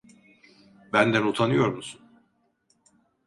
[0.93, 2.01] Benden utanıyor musun?